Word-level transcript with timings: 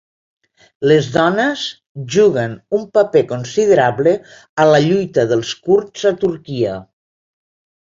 Les 0.91 1.09
dones 1.17 1.65
juguen 2.15 2.55
un 2.79 2.87
paper 2.99 3.23
considerable 3.33 4.15
a 4.65 4.67
la 4.73 4.81
lluita 4.89 5.29
dels 5.35 5.55
kurds 5.71 6.09
a 6.15 6.17
Turquia. 6.27 6.83